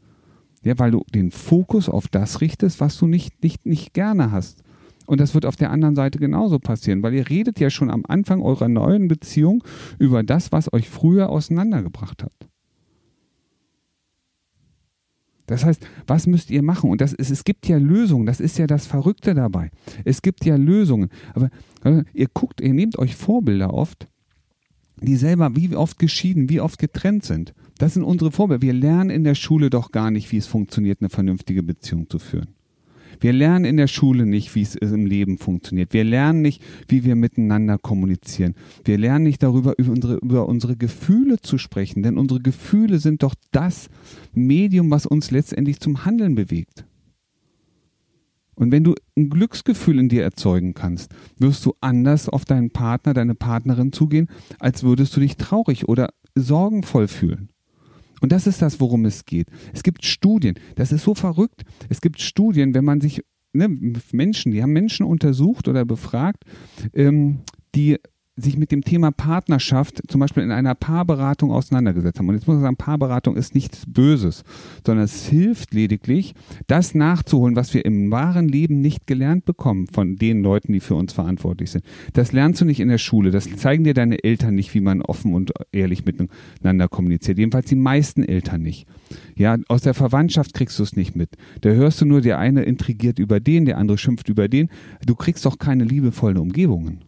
Ja, 0.63 0.79
weil 0.79 0.93
du 0.93 1.03
den 1.13 1.33
Fokus 1.33 1.89
auf 1.89 2.07
das 2.07 2.41
richtest, 2.41 2.79
was 2.79 2.97
du 2.99 3.09
nicht, 3.09 3.43
nicht, 3.43 3.67
nicht 3.67 3.93
gerne 3.93 4.31
hast. 4.31 4.63
Und 5.07 5.19
das 5.19 5.35
wird 5.35 5.45
auf 5.45 5.57
der 5.57 5.73
anderen 5.73 5.97
Seite 5.97 6.21
genauso 6.21 6.61
passieren, 6.61 7.03
weil 7.03 7.15
ihr 7.15 7.29
redet 7.29 7.59
ja 7.59 7.69
schon 7.69 7.91
am 7.91 8.05
Anfang 8.07 8.43
eurer 8.43 8.69
neuen 8.69 9.09
Beziehung 9.09 9.65
über 9.99 10.23
das, 10.23 10.53
was 10.53 10.73
euch 10.73 10.89
früher 10.89 11.31
auseinandergebracht 11.31 12.23
hat. 12.23 12.48
Das 15.49 15.65
heißt, 15.65 15.85
was 16.07 16.27
müsst 16.27 16.51
ihr 16.51 16.63
machen? 16.63 16.91
Und 16.91 17.01
das 17.01 17.15
ist, 17.15 17.31
es 17.31 17.43
gibt 17.43 17.67
ja 17.67 17.79
Lösungen. 17.79 18.27
Das 18.27 18.39
ist 18.39 18.59
ja 18.59 18.67
das 18.67 18.87
Verrückte 18.87 19.35
dabei. 19.35 19.71
Es 20.05 20.23
gibt 20.23 20.45
ja 20.45 20.57
Lösungen. 20.57 21.09
Aber 21.35 21.51
äh, 21.85 22.05
ihr 22.13 22.29
guckt, 22.33 22.61
ihr 22.61 22.75
nehmt 22.75 22.99
euch 22.99 23.17
Vorbilder 23.17 23.73
oft, 23.73 24.09
die 25.01 25.17
selber 25.17 25.57
wie 25.57 25.75
oft 25.75 25.99
geschieden, 25.99 26.51
wie 26.51 26.61
oft 26.61 26.79
getrennt 26.79 27.25
sind. 27.25 27.55
Das 27.79 27.95
sind 27.95 28.05
unsere 28.05 28.31
Vorbilder. 28.31 28.63
Wir 28.63 28.75
lernen 28.75 29.11
in 29.11 29.25
der 29.25 29.35
Schule 29.35 29.71
doch 29.71 29.91
gar 29.91 30.11
nicht, 30.11 30.31
wie 30.33 30.37
es 30.37 30.47
funktioniert, 30.47 31.01
eine 31.01 31.09
vernünftige 31.09 31.63
Beziehung 31.63 32.11
zu 32.11 32.19
führen. 32.19 32.58
Wir 33.21 33.33
lernen 33.33 33.65
in 33.65 33.77
der 33.77 33.87
Schule 33.89 34.27
nicht, 34.27 34.55
wie 34.55 34.63
es 34.63 34.75
im 34.75 35.07
Leben 35.07 35.39
funktioniert. 35.39 35.93
Wir 35.93 36.05
lernen 36.05 36.43
nicht, 36.43 36.63
wie 36.89 37.05
wir 37.05 37.17
miteinander 37.17 37.79
kommunizieren. 37.79 38.55
Wir 38.85 38.99
lernen 38.99 39.25
nicht 39.25 39.43
darüber, 39.43 39.75
über 39.79 39.93
unsere, 39.93 40.17
über 40.17 40.49
unsere 40.49 40.77
Gefühle 40.77 41.39
zu 41.41 41.59
sprechen, 41.59 42.03
denn 42.03 42.19
unsere 42.19 42.41
Gefühle 42.41 42.99
sind 42.99 43.23
doch 43.23 43.35
das 43.51 43.89
Medium, 44.33 44.91
was 44.91 45.07
uns 45.07 45.31
letztendlich 45.31 45.81
zum 45.81 46.05
Handeln 46.05 46.35
bewegt. 46.35 46.85
Und 48.55 48.73
wenn 48.73 48.83
du 48.83 48.95
ein 49.17 49.31
Glücksgefühl 49.31 50.01
in 50.01 50.09
dir 50.09 50.25
erzeugen 50.25 50.75
kannst, 50.75 51.15
wirst 51.39 51.65
du 51.65 51.75
anders 51.81 52.29
auf 52.29 52.45
deinen 52.45 52.71
Partner, 52.71 53.15
deine 53.15 53.37
Partnerin 53.37 53.93
zugehen, 53.93 54.29
als 54.59 54.83
würdest 54.83 55.15
du 55.15 55.21
dich 55.21 55.37
traurig 55.37 55.89
oder 55.89 56.09
sorgenvoll 56.35 57.07
fühlen. 57.07 57.51
Und 58.21 58.33
das 58.33 58.47
ist 58.47 58.63
das, 58.63 58.81
worum 58.81 59.05
es 59.05 59.25
geht. 59.25 59.49
Es 59.73 59.83
gibt 59.83 60.05
Studien, 60.05 60.59
das 60.77 60.93
ist 60.93 61.05
so 61.05 61.15
verrückt. 61.15 61.63
Es 61.89 62.01
gibt 62.01 62.21
Studien, 62.21 62.75
wenn 62.75 62.85
man 62.85 63.01
sich, 63.01 63.23
ne, 63.53 63.69
Menschen, 64.13 64.53
die 64.53 64.63
haben 64.63 64.73
Menschen 64.73 65.07
untersucht 65.07 65.69
oder 65.69 65.85
befragt, 65.85 66.45
ähm, 66.95 67.41
die 67.75 67.99
sich 68.43 68.57
mit 68.57 68.73
dem 68.73 68.83
Thema 68.83 69.11
Partnerschaft 69.11 70.03
zum 70.09 70.21
Beispiel 70.21 70.43
in 70.43 70.51
einer 70.51 70.75
Paarberatung 70.75 71.51
auseinandergesetzt 71.51 72.19
haben. 72.19 72.29
Und 72.29 72.37
jetzt 72.37 72.47
muss 72.47 72.55
man 72.55 72.63
sagen, 72.63 72.77
Paarberatung 72.77 73.37
ist 73.37 73.55
nichts 73.55 73.85
Böses, 73.87 74.45
sondern 74.87 75.05
es 75.05 75.27
hilft 75.27 75.75
lediglich, 75.75 76.35
das 76.67 76.95
nachzuholen, 76.95 77.57
was 77.57 77.75
wir 77.75 77.85
im 77.85 78.11
wahren 78.11 78.49
Leben 78.49 78.81
nicht 78.81 79.07
gelernt 79.07 79.45
bekommen 79.45 79.87
von 79.87 80.17
den 80.17 80.43
Leuten, 80.43 80.73
die 80.73 80.81
für 80.81 80.95
uns 80.95 81.13
verantwortlich 81.13 81.71
sind. 81.71 81.85
Das 82.13 82.33
lernst 82.33 82.61
du 82.61 82.65
nicht 82.65 82.81
in 82.81 82.89
der 82.89 82.99
Schule, 82.99 83.31
das 83.31 83.55
zeigen 83.57 83.85
dir 83.85 83.95
deine 83.95 84.23
Eltern 84.23 84.55
nicht, 84.55 84.75
wie 84.75 84.81
man 84.81 85.03
offen 85.03 85.35
und 85.35 85.53
ehrlich 85.73 86.05
miteinander 86.05 86.89
kommuniziert. 86.89 87.39
Jedenfalls 87.39 87.67
die 87.67 87.77
meisten 87.77 88.23
Eltern 88.23 88.63
nicht. 88.63 88.87
Ja, 89.37 89.57
aus 89.69 89.83
der 89.83 89.95
Verwandtschaft 89.95 90.55
kriegst 90.55 90.79
du 90.79 90.83
es 90.83 90.97
nicht 90.97 91.17
mit. 91.17 91.31
Da 91.61 91.71
hörst 91.71 92.01
du 92.01 92.05
nur, 92.05 92.21
der 92.21 92.39
eine 92.39 92.63
intrigiert 92.63 93.19
über 93.19 93.41
den, 93.41 93.65
der 93.65 93.79
andere 93.79 93.99
schimpft 93.99 94.29
über 94.29 94.49
den. 94.49 94.69
Du 95.05 95.15
kriegst 95.15 95.45
doch 95.45 95.59
keine 95.59 95.85
liebevollen 95.85 96.39
Umgebungen. 96.39 97.08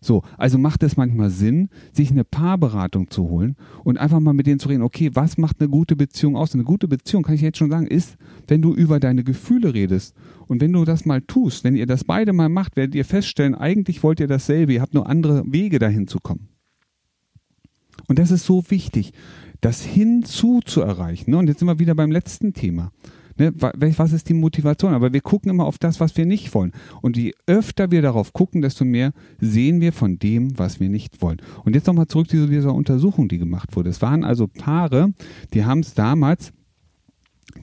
So, 0.00 0.22
also 0.36 0.58
macht 0.58 0.82
es 0.82 0.96
manchmal 0.96 1.30
Sinn, 1.30 1.68
sich 1.92 2.10
eine 2.10 2.24
Paarberatung 2.24 3.10
zu 3.10 3.28
holen 3.28 3.56
und 3.82 3.98
einfach 3.98 4.20
mal 4.20 4.34
mit 4.34 4.46
denen 4.46 4.60
zu 4.60 4.68
reden, 4.68 4.82
okay, 4.82 5.10
was 5.14 5.38
macht 5.38 5.56
eine 5.60 5.68
gute 5.68 5.96
Beziehung 5.96 6.36
aus? 6.36 6.54
Eine 6.54 6.64
gute 6.64 6.86
Beziehung, 6.86 7.22
kann 7.22 7.34
ich 7.34 7.40
jetzt 7.40 7.58
schon 7.58 7.70
sagen, 7.70 7.86
ist, 7.86 8.16
wenn 8.46 8.62
du 8.62 8.74
über 8.74 9.00
deine 9.00 9.24
Gefühle 9.24 9.74
redest 9.74 10.14
und 10.46 10.60
wenn 10.60 10.72
du 10.72 10.84
das 10.84 11.06
mal 11.06 11.22
tust, 11.22 11.64
wenn 11.64 11.76
ihr 11.76 11.86
das 11.86 12.04
beide 12.04 12.32
mal 12.32 12.48
macht, 12.48 12.76
werdet 12.76 12.94
ihr 12.94 13.04
feststellen, 13.04 13.54
eigentlich 13.54 14.02
wollt 14.02 14.20
ihr 14.20 14.28
dasselbe, 14.28 14.74
ihr 14.74 14.82
habt 14.82 14.94
nur 14.94 15.08
andere 15.08 15.44
Wege 15.46 15.78
dahin 15.78 16.06
zu 16.06 16.18
kommen. 16.20 16.48
Und 18.08 18.18
das 18.18 18.30
ist 18.30 18.44
so 18.44 18.62
wichtig, 18.68 19.12
das 19.60 19.82
hinzu 19.82 20.60
zu 20.64 20.82
erreichen. 20.82 21.34
Und 21.34 21.48
jetzt 21.48 21.58
sind 21.60 21.68
wir 21.68 21.78
wieder 21.78 21.94
beim 21.94 22.10
letzten 22.10 22.52
Thema. 22.52 22.92
Ne, 23.38 23.52
was 23.56 24.12
ist 24.12 24.28
die 24.28 24.34
Motivation? 24.34 24.94
Aber 24.94 25.12
wir 25.12 25.20
gucken 25.20 25.50
immer 25.50 25.66
auf 25.66 25.78
das, 25.78 26.00
was 26.00 26.16
wir 26.16 26.26
nicht 26.26 26.54
wollen. 26.54 26.72
Und 27.02 27.16
je 27.16 27.34
öfter 27.46 27.90
wir 27.90 28.02
darauf 28.02 28.32
gucken, 28.32 28.62
desto 28.62 28.84
mehr 28.84 29.12
sehen 29.40 29.80
wir 29.80 29.92
von 29.92 30.18
dem, 30.18 30.58
was 30.58 30.80
wir 30.80 30.88
nicht 30.88 31.20
wollen. 31.22 31.42
Und 31.64 31.74
jetzt 31.74 31.86
nochmal 31.86 32.06
zurück 32.06 32.28
zu 32.28 32.46
dieser 32.46 32.74
Untersuchung, 32.74 33.28
die 33.28 33.38
gemacht 33.38 33.76
wurde. 33.76 33.90
Es 33.90 34.00
waren 34.00 34.24
also 34.24 34.46
Paare, 34.46 35.12
die 35.52 35.64
haben 35.64 35.80
es 35.80 35.94
damals 35.94 36.52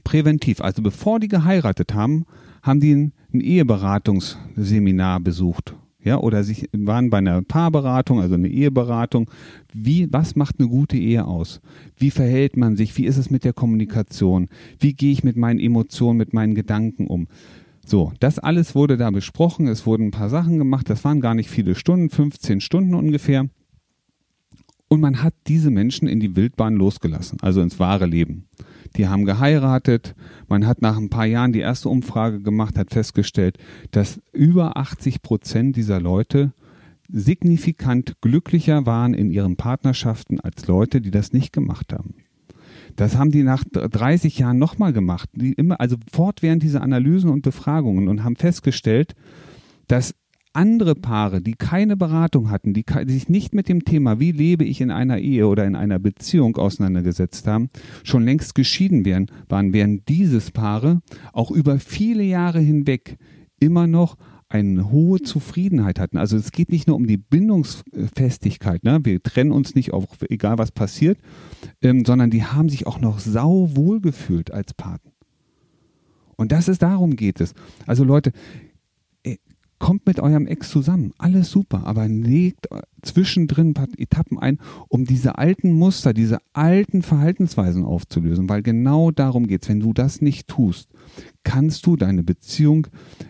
präventiv, 0.04 0.60
also 0.60 0.82
bevor 0.82 1.20
die 1.20 1.28
geheiratet 1.28 1.94
haben, 1.94 2.24
haben 2.62 2.80
die 2.80 2.94
ein, 2.94 3.12
ein 3.32 3.40
Eheberatungsseminar 3.40 5.20
besucht 5.20 5.74
ja, 6.04 6.18
oder 6.18 6.44
sich 6.44 6.68
waren 6.72 7.10
bei 7.10 7.18
einer 7.18 7.42
Paarberatung, 7.42 8.20
also 8.20 8.34
eine 8.34 8.48
Eheberatung. 8.48 9.30
Wie, 9.72 10.06
was 10.12 10.36
macht 10.36 10.56
eine 10.58 10.68
gute 10.68 10.96
Ehe 10.96 11.24
aus? 11.24 11.60
Wie 11.96 12.10
verhält 12.10 12.56
man 12.56 12.76
sich? 12.76 12.96
Wie 12.96 13.06
ist 13.06 13.16
es 13.16 13.30
mit 13.30 13.44
der 13.44 13.52
Kommunikation? 13.52 14.48
Wie 14.78 14.92
gehe 14.92 15.12
ich 15.12 15.24
mit 15.24 15.36
meinen 15.36 15.58
Emotionen, 15.58 16.18
mit 16.18 16.34
meinen 16.34 16.54
Gedanken 16.54 17.06
um? 17.06 17.26
So, 17.86 18.12
das 18.20 18.38
alles 18.38 18.74
wurde 18.74 18.96
da 18.96 19.10
besprochen. 19.10 19.66
Es 19.66 19.86
wurden 19.86 20.08
ein 20.08 20.10
paar 20.10 20.30
Sachen 20.30 20.58
gemacht. 20.58 20.88
Das 20.88 21.04
waren 21.04 21.20
gar 21.20 21.34
nicht 21.34 21.50
viele 21.50 21.74
Stunden, 21.74 22.10
15 22.10 22.60
Stunden 22.60 22.94
ungefähr. 22.94 23.48
Und 24.88 25.00
man 25.00 25.22
hat 25.22 25.34
diese 25.46 25.70
Menschen 25.70 26.06
in 26.06 26.20
die 26.20 26.36
Wildbahn 26.36 26.74
losgelassen, 26.74 27.38
also 27.40 27.62
ins 27.62 27.78
wahre 27.78 28.06
Leben 28.06 28.46
die 28.96 29.08
haben 29.08 29.24
geheiratet. 29.24 30.14
Man 30.48 30.66
hat 30.66 30.82
nach 30.82 30.96
ein 30.96 31.10
paar 31.10 31.26
Jahren 31.26 31.52
die 31.52 31.60
erste 31.60 31.88
Umfrage 31.88 32.40
gemacht, 32.40 32.78
hat 32.78 32.90
festgestellt, 32.90 33.58
dass 33.90 34.20
über 34.32 34.76
80 34.76 35.22
Prozent 35.22 35.76
dieser 35.76 36.00
Leute 36.00 36.52
signifikant 37.10 38.20
glücklicher 38.20 38.86
waren 38.86 39.14
in 39.14 39.30
ihren 39.30 39.56
Partnerschaften 39.56 40.40
als 40.40 40.66
Leute, 40.66 41.00
die 41.00 41.10
das 41.10 41.32
nicht 41.32 41.52
gemacht 41.52 41.92
haben. 41.92 42.14
Das 42.96 43.16
haben 43.16 43.30
die 43.30 43.42
nach 43.42 43.64
30 43.64 44.38
Jahren 44.38 44.58
nochmal 44.58 44.92
gemacht, 44.92 45.28
die 45.34 45.52
immer, 45.52 45.80
also 45.80 45.96
fortwährend 46.12 46.62
diese 46.62 46.80
Analysen 46.80 47.30
und 47.30 47.42
Befragungen 47.42 48.08
und 48.08 48.22
haben 48.22 48.36
festgestellt, 48.36 49.14
dass 49.88 50.14
andere 50.54 50.94
Paare, 50.94 51.42
die 51.42 51.54
keine 51.54 51.96
Beratung 51.96 52.50
hatten, 52.50 52.72
die, 52.74 52.84
sich 53.06 53.28
nicht 53.28 53.54
mit 53.54 53.68
dem 53.68 53.84
Thema, 53.84 54.20
wie 54.20 54.32
lebe 54.32 54.64
ich 54.64 54.80
in 54.80 54.90
einer 54.90 55.18
Ehe 55.18 55.46
oder 55.46 55.64
in 55.64 55.76
einer 55.76 55.98
Beziehung 55.98 56.56
auseinandergesetzt 56.56 57.46
haben, 57.46 57.68
schon 58.02 58.24
längst 58.24 58.54
geschieden 58.54 59.04
wären, 59.04 59.26
waren, 59.48 59.72
während 59.72 60.08
dieses 60.08 60.50
Paare 60.50 61.02
auch 61.32 61.50
über 61.50 61.78
viele 61.78 62.22
Jahre 62.22 62.60
hinweg 62.60 63.18
immer 63.60 63.86
noch 63.86 64.16
eine 64.48 64.90
hohe 64.90 65.20
Zufriedenheit 65.20 65.98
hatten. 65.98 66.16
Also 66.16 66.36
es 66.36 66.52
geht 66.52 66.70
nicht 66.70 66.86
nur 66.86 66.96
um 66.96 67.06
die 67.06 67.16
Bindungsfestigkeit, 67.16 68.84
ne? 68.84 69.00
wir 69.02 69.22
trennen 69.22 69.50
uns 69.50 69.74
nicht, 69.74 69.92
auch 69.92 70.06
egal 70.28 70.58
was 70.58 70.70
passiert, 70.70 71.18
ähm, 71.82 72.04
sondern 72.04 72.30
die 72.30 72.44
haben 72.44 72.68
sich 72.68 72.86
auch 72.86 73.00
noch 73.00 73.18
sau 73.18 73.70
wohl 73.74 74.00
gefühlt 74.00 74.52
als 74.52 74.72
Paten. 74.74 75.10
Und 76.36 76.52
das 76.52 76.68
ist, 76.68 76.82
darum 76.82 77.16
geht 77.16 77.40
es. 77.40 77.54
Also 77.86 78.04
Leute, 78.04 78.32
kommt 79.78 80.06
mit 80.06 80.20
eurem 80.20 80.46
Ex 80.46 80.70
zusammen, 80.70 81.12
alles 81.18 81.50
super, 81.50 81.86
aber 81.86 82.08
legt 82.08 82.68
zwischendrin 83.02 83.70
ein 83.70 83.74
paar 83.74 83.88
Etappen 83.96 84.38
ein, 84.38 84.58
um 84.88 85.04
diese 85.04 85.38
alten 85.38 85.72
Muster, 85.72 86.14
diese 86.14 86.38
alten 86.52 87.02
Verhaltensweisen 87.02 87.84
aufzulösen, 87.84 88.48
weil 88.48 88.62
genau 88.62 89.10
darum 89.10 89.46
geht 89.46 89.62
es. 89.62 89.68
Wenn 89.68 89.80
du 89.80 89.92
das 89.92 90.20
nicht 90.20 90.48
tust, 90.48 90.88
kannst 91.42 91.86
du 91.86 91.96
deine 91.96 92.22
Beziehung 92.22 92.86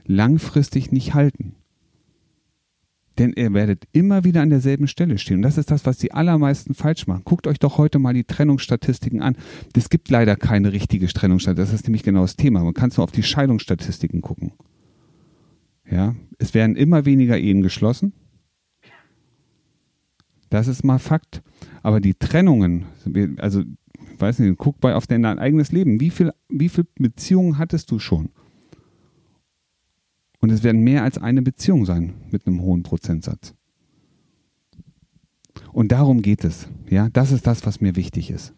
langfristig 0.06 0.92
nicht 0.92 1.14
halten. 1.14 1.54
Denn 3.18 3.32
ihr 3.36 3.52
werdet 3.52 3.84
immer 3.92 4.24
wieder 4.24 4.42
an 4.42 4.50
derselben 4.50 4.88
Stelle 4.88 5.18
stehen. 5.18 5.36
Und 5.36 5.42
das 5.42 5.56
ist 5.56 5.70
das, 5.70 5.86
was 5.86 5.98
die 5.98 6.12
allermeisten 6.12 6.74
falsch 6.74 7.06
machen. 7.06 7.22
Guckt 7.24 7.46
euch 7.46 7.60
doch 7.60 7.78
heute 7.78 8.00
mal 8.00 8.12
die 8.12 8.24
Trennungsstatistiken 8.24 9.22
an. 9.22 9.36
Es 9.76 9.88
gibt 9.88 10.10
leider 10.10 10.34
keine 10.34 10.72
richtige 10.72 11.06
Trennungsstatistik. 11.06 11.64
Das 11.64 11.74
ist 11.74 11.86
nämlich 11.86 12.02
genau 12.02 12.22
das 12.22 12.34
Thema. 12.34 12.64
Man 12.64 12.74
kann 12.74 12.90
nur 12.96 13.04
auf 13.04 13.12
die 13.12 13.22
Scheidungsstatistiken 13.22 14.20
gucken. 14.20 14.52
Ja, 15.90 16.14
es 16.38 16.54
werden 16.54 16.76
immer 16.76 17.04
weniger 17.04 17.38
Ehen 17.38 17.62
geschlossen. 17.62 18.12
Das 20.50 20.68
ist 20.68 20.84
mal 20.84 20.98
Fakt. 20.98 21.42
Aber 21.82 22.00
die 22.00 22.14
Trennungen, 22.14 22.86
also, 23.38 23.62
weiß 24.18 24.38
nicht, 24.38 24.56
guck 24.56 24.80
bei 24.80 24.94
auf 24.94 25.06
dein 25.06 25.24
eigenes 25.24 25.72
Leben. 25.72 26.00
Wie 26.00 26.10
viel, 26.10 26.32
wie 26.48 26.68
viel 26.68 26.86
Beziehungen 26.94 27.58
hattest 27.58 27.90
du 27.90 27.98
schon? 27.98 28.30
Und 30.40 30.50
es 30.50 30.62
werden 30.62 30.82
mehr 30.82 31.02
als 31.02 31.18
eine 31.18 31.42
Beziehung 31.42 31.86
sein 31.86 32.14
mit 32.30 32.46
einem 32.46 32.60
hohen 32.60 32.82
Prozentsatz. 32.82 33.54
Und 35.72 35.90
darum 35.90 36.22
geht 36.22 36.44
es. 36.44 36.68
Ja, 36.88 37.08
das 37.08 37.32
ist 37.32 37.46
das, 37.46 37.66
was 37.66 37.80
mir 37.80 37.96
wichtig 37.96 38.30
ist. 38.30 38.54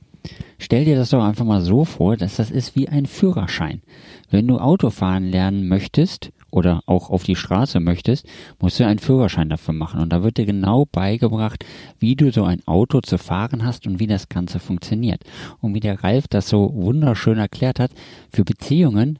Stell 0.58 0.84
dir 0.84 0.96
das 0.96 1.10
doch 1.10 1.22
einfach 1.22 1.44
mal 1.44 1.62
so 1.62 1.84
vor, 1.84 2.16
dass 2.16 2.36
das 2.36 2.50
ist 2.50 2.74
wie 2.76 2.88
ein 2.88 3.06
Führerschein. 3.06 3.82
Wenn 4.30 4.48
du 4.48 4.58
Autofahren 4.58 5.24
lernen 5.24 5.68
möchtest, 5.68 6.32
oder 6.50 6.82
auch 6.86 7.10
auf 7.10 7.24
die 7.24 7.36
Straße 7.36 7.80
möchtest, 7.80 8.26
musst 8.60 8.78
du 8.80 8.86
einen 8.86 8.98
Führerschein 8.98 9.48
dafür 9.48 9.74
machen. 9.74 10.00
Und 10.00 10.12
da 10.12 10.22
wird 10.22 10.38
dir 10.38 10.46
genau 10.46 10.86
beigebracht, 10.86 11.64
wie 11.98 12.16
du 12.16 12.30
so 12.30 12.44
ein 12.44 12.66
Auto 12.66 13.00
zu 13.00 13.18
fahren 13.18 13.64
hast 13.64 13.86
und 13.86 13.98
wie 13.98 14.06
das 14.06 14.28
Ganze 14.28 14.58
funktioniert. 14.58 15.22
Und 15.60 15.74
wie 15.74 15.80
der 15.80 16.02
Ralf 16.02 16.28
das 16.28 16.48
so 16.48 16.72
wunderschön 16.74 17.38
erklärt 17.38 17.80
hat, 17.80 17.90
für 18.32 18.44
Beziehungen 18.44 19.18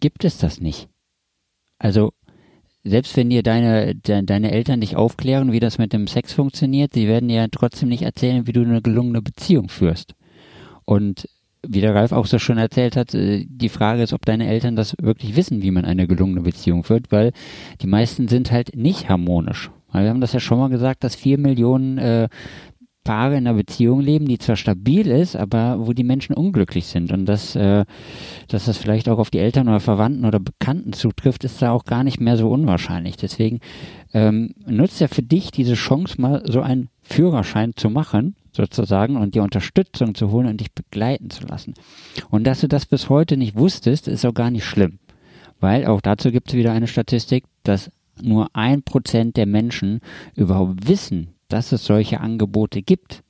gibt 0.00 0.24
es 0.24 0.38
das 0.38 0.60
nicht. 0.60 0.88
Also, 1.78 2.12
selbst 2.82 3.16
wenn 3.16 3.30
dir 3.30 3.42
deine, 3.42 3.94
de, 3.94 4.22
deine 4.22 4.52
Eltern 4.52 4.80
dich 4.80 4.96
aufklären, 4.96 5.52
wie 5.52 5.60
das 5.60 5.78
mit 5.78 5.92
dem 5.92 6.06
Sex 6.06 6.32
funktioniert, 6.32 6.94
sie 6.94 7.08
werden 7.08 7.28
dir 7.28 7.48
trotzdem 7.50 7.88
nicht 7.88 8.02
erzählen, 8.02 8.46
wie 8.46 8.52
du 8.52 8.62
eine 8.62 8.82
gelungene 8.82 9.22
Beziehung 9.22 9.68
führst. 9.68 10.14
Und 10.84 11.28
wie 11.68 11.80
der 11.80 11.94
Ralf 11.94 12.12
auch 12.12 12.26
so 12.26 12.38
schön 12.38 12.58
erzählt 12.58 12.96
hat, 12.96 13.14
äh, 13.14 13.44
die 13.48 13.68
Frage 13.68 14.02
ist, 14.02 14.12
ob 14.12 14.24
deine 14.24 14.46
Eltern 14.46 14.76
das 14.76 14.94
wirklich 15.00 15.36
wissen, 15.36 15.62
wie 15.62 15.70
man 15.70 15.84
eine 15.84 16.06
gelungene 16.06 16.42
Beziehung 16.42 16.84
führt, 16.84 17.12
weil 17.12 17.32
die 17.80 17.86
meisten 17.86 18.28
sind 18.28 18.50
halt 18.50 18.76
nicht 18.76 19.08
harmonisch. 19.08 19.70
Wir 19.92 20.10
haben 20.10 20.20
das 20.20 20.34
ja 20.34 20.40
schon 20.40 20.58
mal 20.58 20.68
gesagt, 20.68 21.04
dass 21.04 21.14
vier 21.14 21.38
Millionen 21.38 21.96
äh, 21.96 22.28
Paare 23.06 23.36
in 23.36 23.46
einer 23.46 23.56
Beziehung 23.56 24.00
leben, 24.00 24.26
die 24.26 24.38
zwar 24.38 24.56
stabil 24.56 25.06
ist, 25.06 25.36
aber 25.36 25.86
wo 25.86 25.92
die 25.92 26.04
Menschen 26.04 26.34
unglücklich 26.34 26.86
sind. 26.86 27.12
Und 27.12 27.24
dass, 27.26 27.54
äh, 27.54 27.84
dass 28.48 28.64
das 28.64 28.76
vielleicht 28.76 29.08
auch 29.08 29.18
auf 29.18 29.30
die 29.30 29.38
Eltern 29.38 29.68
oder 29.68 29.80
Verwandten 29.80 30.24
oder 30.24 30.40
Bekannten 30.40 30.92
zutrifft, 30.92 31.44
ist 31.44 31.62
da 31.62 31.70
auch 31.70 31.84
gar 31.84 32.02
nicht 32.02 32.20
mehr 32.20 32.36
so 32.36 32.50
unwahrscheinlich. 32.50 33.16
Deswegen 33.16 33.60
ähm, 34.12 34.54
nutzt 34.66 35.00
ja 35.00 35.06
für 35.06 35.22
dich 35.22 35.52
diese 35.52 35.74
Chance, 35.74 36.20
mal 36.20 36.42
so 36.46 36.60
einen 36.60 36.88
Führerschein 37.02 37.72
zu 37.76 37.90
machen 37.90 38.34
sozusagen 38.56 39.16
und 39.16 39.34
die 39.34 39.40
Unterstützung 39.40 40.14
zu 40.14 40.30
holen 40.30 40.46
und 40.46 40.60
dich 40.60 40.72
begleiten 40.72 41.30
zu 41.30 41.46
lassen. 41.46 41.74
Und 42.30 42.44
dass 42.44 42.60
du 42.60 42.68
das 42.68 42.86
bis 42.86 43.08
heute 43.08 43.36
nicht 43.36 43.56
wusstest, 43.56 44.08
ist 44.08 44.24
auch 44.24 44.34
gar 44.34 44.50
nicht 44.50 44.64
schlimm. 44.64 44.98
Weil 45.60 45.86
auch 45.86 46.00
dazu 46.00 46.30
gibt 46.30 46.48
es 46.48 46.54
wieder 46.54 46.72
eine 46.72 46.86
Statistik, 46.86 47.44
dass 47.62 47.90
nur 48.20 48.48
ein 48.54 48.82
Prozent 48.82 49.36
der 49.36 49.46
Menschen 49.46 50.00
überhaupt 50.34 50.88
wissen, 50.88 51.34
dass 51.48 51.72
es 51.72 51.84
solche 51.84 52.20
Angebote 52.20 52.82
gibt. 52.82 53.22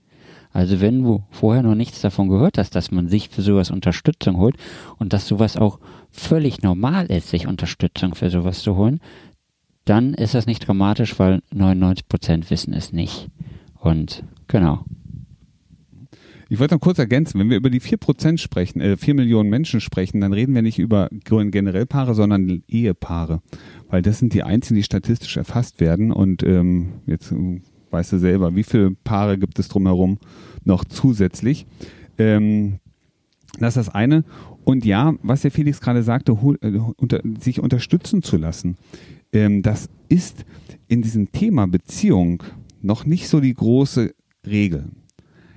Also 0.53 0.81
wenn 0.81 1.03
du 1.03 1.23
vorher 1.31 1.63
noch 1.63 1.75
nichts 1.75 2.01
davon 2.01 2.29
gehört 2.29 2.57
hast, 2.57 2.75
dass 2.75 2.91
man 2.91 3.09
sich 3.09 3.29
für 3.29 3.43
sowas 3.43 3.71
Unterstützung 3.71 4.39
holt 4.39 4.57
und 4.99 5.13
dass 5.13 5.29
sowas 5.29 5.57
auch 5.57 5.79
völlig 6.11 6.63
normal 6.63 7.07
ist, 7.07 7.29
sich 7.29 7.47
Unterstützung 7.47 8.15
für 8.15 8.31
sowas 8.31 8.61
zu 8.61 8.77
holen, 8.77 9.01
dann 9.85 10.15
ist 10.15 10.35
das 10.35 10.47
nicht 10.47 10.67
dramatisch, 10.67 11.19
weil 11.19 11.43
99 11.53 12.09
Prozent 12.09 12.51
wissen 12.51 12.73
es 12.73 12.93
nicht. 12.93 13.29
Und 13.79 14.25
genau. 14.49 14.85
Ich 16.49 16.61
wollte 16.61 16.75
noch 16.75 16.81
kurz 16.81 16.99
ergänzen, 16.99 17.41
wenn 17.41 17.51
wir 17.51 17.57
über 17.57 17.71
die 17.71 17.81
4% 17.81 18.39
sprechen, 18.39 18.81
äh, 18.81 18.97
4 18.97 19.15
Millionen 19.15 19.51
Menschen 19.51 19.81
sprechen, 19.81 20.21
dann 20.21 20.33
reden 20.33 20.55
wir 20.55 20.63
nicht 20.63 20.79
über 20.79 21.09
generell 21.25 21.87
Paare, 21.87 22.15
sondern 22.15 22.63
Ehepaare. 22.69 23.43
Weil 23.89 24.03
das 24.03 24.21
sind 24.21 24.33
die 24.33 24.45
einzigen, 24.45 24.77
die 24.77 24.85
statistisch 24.85 25.37
erfasst 25.37 25.81
werden. 25.81 26.13
Und 26.13 26.45
ähm, 26.45 27.01
jetzt 27.07 27.35
weißt 27.91 28.13
du 28.13 28.19
selber, 28.19 28.55
wie 28.55 28.63
viele 28.63 28.93
Paare 28.93 29.39
gibt 29.39 29.59
es 29.59 29.69
drumherum 29.69 30.19
noch 30.65 30.85
zusätzlich. 30.85 31.67
Ähm, 32.17 32.79
das 33.59 33.77
ist 33.77 33.89
das 33.89 33.95
eine. 33.95 34.25
Und 34.65 34.85
ja, 34.85 35.15
was 35.23 35.43
der 35.43 35.51
Felix 35.51 35.81
gerade 35.81 36.03
sagte, 36.03 36.43
hol, 36.43 36.59
äh, 36.61 36.79
unter, 36.97 37.23
sich 37.41 37.61
unterstützen 37.61 38.23
zu 38.23 38.37
lassen, 38.37 38.77
ähm, 39.33 39.63
das 39.63 39.89
ist 40.09 40.45
in 40.87 41.03
diesem 41.03 41.33
Thema 41.33 41.67
Beziehung 41.67 42.43
noch 42.83 43.05
nicht 43.05 43.29
so 43.29 43.41
die 43.41 43.55
große 43.55 44.15
Regel. 44.47 44.91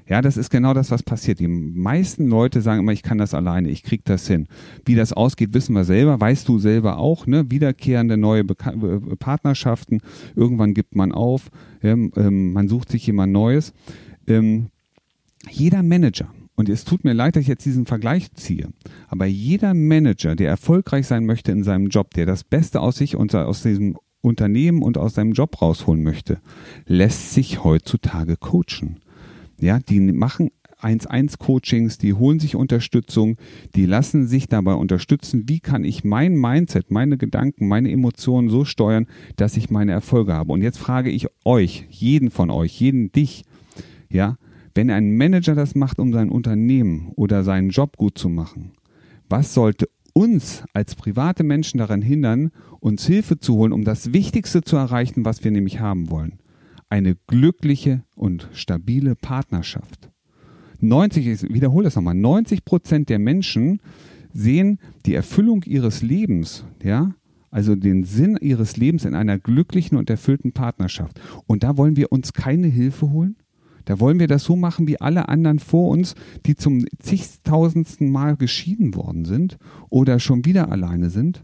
Ja, 0.09 0.23
das 0.23 0.37
ist 0.37 0.49
genau 0.49 0.73
das, 0.73 0.89
was 0.89 1.03
passiert. 1.03 1.39
Die 1.39 1.47
meisten 1.47 2.27
Leute 2.27 2.61
sagen 2.61 2.79
immer, 2.79 2.91
ich 2.91 3.03
kann 3.03 3.19
das 3.19 3.35
alleine, 3.35 3.69
ich 3.69 3.83
kriege 3.83 4.01
das 4.03 4.27
hin. 4.27 4.47
Wie 4.83 4.95
das 4.95 5.13
ausgeht, 5.13 5.53
wissen 5.53 5.73
wir 5.73 5.83
selber, 5.83 6.19
weißt 6.19 6.47
du 6.47 6.57
selber 6.57 6.97
auch, 6.97 7.27
ne? 7.27 7.51
Wiederkehrende 7.51 8.17
neue 8.17 8.43
Beka 8.43 8.71
äh, 8.71 9.15
Partnerschaften, 9.17 10.01
irgendwann 10.35 10.73
gibt 10.73 10.95
man 10.95 11.11
auf, 11.11 11.49
ja, 11.83 11.93
ähm, 11.93 12.53
man 12.53 12.67
sucht 12.67 12.89
sich 12.89 13.05
jemand 13.05 13.31
Neues. 13.31 13.71
Ähm, 14.25 14.69
jeder 15.47 15.83
Manager, 15.83 16.33
und 16.55 16.69
es 16.69 16.85
tut 16.85 17.03
mir 17.03 17.13
leid, 17.13 17.35
dass 17.35 17.43
ich 17.43 17.47
jetzt 17.47 17.65
diesen 17.65 17.85
Vergleich 17.85 18.33
ziehe, 18.33 18.69
aber 19.09 19.27
jeder 19.27 19.75
Manager, 19.75 20.35
der 20.35 20.49
erfolgreich 20.49 21.05
sein 21.05 21.25
möchte 21.25 21.51
in 21.51 21.63
seinem 21.63 21.87
Job, 21.87 22.15
der 22.15 22.25
das 22.25 22.43
Beste 22.43 22.81
aus 22.81 22.97
sich 22.97 23.15
und 23.15 23.35
aus 23.35 23.61
diesem 23.61 23.95
Unternehmen 24.21 24.81
und 24.81 24.97
aus 24.97 25.13
seinem 25.13 25.33
Job 25.33 25.61
rausholen 25.61 26.01
möchte, 26.01 26.39
lässt 26.87 27.33
sich 27.33 27.63
heutzutage 27.63 28.37
coachen. 28.37 28.97
Ja, 29.61 29.79
die 29.79 29.99
machen 29.99 30.51
1-1-Coachings, 30.81 31.97
die 31.97 32.13
holen 32.13 32.39
sich 32.39 32.55
Unterstützung, 32.55 33.37
die 33.75 33.85
lassen 33.85 34.27
sich 34.27 34.47
dabei 34.47 34.73
unterstützen, 34.73 35.43
wie 35.47 35.59
kann 35.59 35.83
ich 35.83 36.03
mein 36.03 36.35
Mindset, 36.35 36.91
meine 36.91 37.17
Gedanken, 37.17 37.67
meine 37.67 37.91
Emotionen 37.91 38.49
so 38.49 38.63
steuern, 38.65 39.05
dass 39.35 39.57
ich 39.57 39.69
meine 39.69 39.91
Erfolge 39.91 40.33
habe. 40.33 40.53
Und 40.53 40.61
jetzt 40.61 40.77
frage 40.77 41.09
ich 41.09 41.27
euch, 41.43 41.85
jeden 41.89 42.31
von 42.31 42.49
euch, 42.49 42.79
jeden 42.79 43.11
dich, 43.11 43.43
ja, 44.09 44.37
wenn 44.73 44.89
ein 44.89 45.17
Manager 45.17 45.55
das 45.55 45.75
macht, 45.75 45.99
um 45.99 46.13
sein 46.13 46.29
Unternehmen 46.29 47.11
oder 47.15 47.43
seinen 47.43 47.69
Job 47.69 47.97
gut 47.97 48.17
zu 48.17 48.29
machen, 48.29 48.71
was 49.27 49.53
sollte 49.53 49.89
uns 50.13 50.63
als 50.73 50.95
private 50.95 51.43
Menschen 51.43 51.79
daran 51.79 52.01
hindern, 52.01 52.51
uns 52.79 53.05
Hilfe 53.05 53.39
zu 53.39 53.55
holen, 53.55 53.73
um 53.73 53.83
das 53.83 54.13
Wichtigste 54.13 54.61
zu 54.61 54.77
erreichen, 54.77 55.25
was 55.25 55.43
wir 55.43 55.51
nämlich 55.51 55.79
haben 55.79 56.09
wollen? 56.09 56.39
Eine 56.89 57.15
glückliche 57.27 58.03
und 58.15 58.49
stabile 58.53 59.15
Partnerschaft. 59.15 60.09
90, 60.81 61.27
ich 61.27 61.53
wiederhole 61.53 61.85
das 61.85 61.95
nochmal, 61.95 62.15
90 62.15 62.65
Prozent 62.65 63.09
der 63.09 63.19
Menschen 63.19 63.81
sehen 64.33 64.79
die 65.05 65.13
Erfüllung 65.13 65.63
ihres 65.63 66.01
Lebens, 66.01 66.65
ja, 66.83 67.13
also 67.51 67.75
den 67.75 68.03
Sinn 68.03 68.37
ihres 68.39 68.77
Lebens 68.77 69.05
in 69.05 69.15
einer 69.15 69.39
glücklichen 69.39 69.97
und 69.97 70.09
erfüllten 70.09 70.51
Partnerschaft. 70.51 71.19
Und 71.47 71.63
da 71.63 71.77
wollen 71.77 71.95
wir 71.95 72.11
uns 72.11 72.33
keine 72.33 72.67
Hilfe 72.67 73.09
holen? 73.09 73.37
Da 73.85 73.99
wollen 73.99 74.19
wir 74.19 74.27
das 74.27 74.43
so 74.43 74.55
machen 74.55 74.87
wie 74.87 75.01
alle 75.01 75.29
anderen 75.29 75.57
vor 75.57 75.89
uns, 75.89 76.13
die 76.45 76.55
zum 76.55 76.85
zigtausendsten 76.99 78.11
Mal 78.11 78.35
geschieden 78.35 78.93
worden 78.93 79.25
sind 79.25 79.57
oder 79.89 80.19
schon 80.19 80.45
wieder 80.45 80.71
alleine 80.71 81.09
sind? 81.09 81.43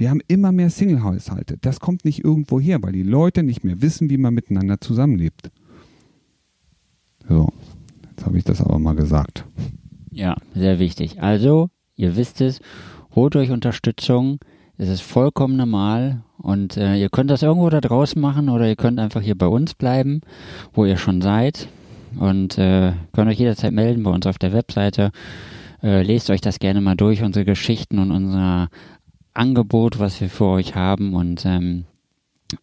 Wir 0.00 0.08
haben 0.08 0.22
immer 0.28 0.50
mehr 0.50 0.70
Single-Haushalte. 0.70 1.58
Das 1.60 1.78
kommt 1.78 2.06
nicht 2.06 2.24
irgendwo 2.24 2.58
her, 2.58 2.82
weil 2.82 2.92
die 2.92 3.02
Leute 3.02 3.42
nicht 3.42 3.64
mehr 3.64 3.82
wissen, 3.82 4.08
wie 4.08 4.16
man 4.16 4.32
miteinander 4.32 4.80
zusammenlebt. 4.80 5.50
So, 7.28 7.50
jetzt 8.10 8.24
habe 8.24 8.38
ich 8.38 8.44
das 8.44 8.62
aber 8.62 8.78
mal 8.78 8.94
gesagt. 8.94 9.44
Ja, 10.10 10.36
sehr 10.54 10.78
wichtig. 10.78 11.22
Also, 11.22 11.68
ihr 11.96 12.16
wisst 12.16 12.40
es, 12.40 12.60
holt 13.14 13.36
euch 13.36 13.50
Unterstützung. 13.50 14.38
Es 14.78 14.88
ist 14.88 15.02
vollkommen 15.02 15.58
normal 15.58 16.22
und 16.38 16.78
äh, 16.78 16.96
ihr 16.96 17.10
könnt 17.10 17.30
das 17.30 17.42
irgendwo 17.42 17.68
da 17.68 17.82
draußen 17.82 18.18
machen 18.18 18.48
oder 18.48 18.66
ihr 18.66 18.76
könnt 18.76 18.98
einfach 18.98 19.20
hier 19.20 19.36
bei 19.36 19.48
uns 19.48 19.74
bleiben, 19.74 20.22
wo 20.72 20.86
ihr 20.86 20.96
schon 20.96 21.20
seid 21.20 21.68
und 22.18 22.56
äh, 22.56 22.94
könnt 23.12 23.28
euch 23.28 23.38
jederzeit 23.38 23.74
melden 23.74 24.02
bei 24.04 24.10
uns 24.10 24.26
auf 24.26 24.38
der 24.38 24.54
Webseite. 24.54 25.12
Äh, 25.82 26.02
lest 26.02 26.30
euch 26.30 26.40
das 26.40 26.58
gerne 26.58 26.80
mal 26.80 26.96
durch, 26.96 27.22
unsere 27.22 27.44
Geschichten 27.44 27.98
und 27.98 28.10
unser 28.10 28.68
Angebot, 29.40 29.98
was 29.98 30.20
wir 30.20 30.28
für 30.28 30.44
euch 30.44 30.74
haben. 30.74 31.14
Und 31.14 31.46
ähm, 31.46 31.84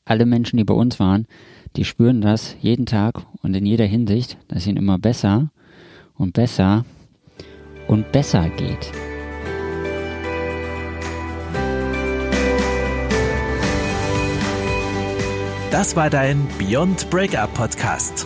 alle 0.05 0.25
Menschen, 0.25 0.57
die 0.57 0.63
bei 0.63 0.75
uns 0.75 0.99
waren, 0.99 1.25
die 1.75 1.85
spüren 1.85 2.21
das 2.21 2.55
jeden 2.61 2.85
Tag 2.85 3.25
und 3.41 3.55
in 3.55 3.65
jeder 3.65 3.85
Hinsicht, 3.85 4.37
dass 4.47 4.67
ihnen 4.67 4.77
immer 4.77 4.99
besser 4.99 5.49
und 6.15 6.33
besser 6.33 6.85
und 7.87 8.11
besser 8.11 8.49
geht. 8.49 8.91
Das 15.71 15.95
war 15.95 16.09
dein 16.09 16.47
Beyond 16.57 17.09
Breakup 17.09 17.53
Podcast. 17.53 18.25